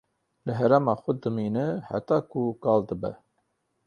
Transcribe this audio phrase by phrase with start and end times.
[0.45, 3.11] Li herêma xwe dimîne heta ku kal dibe.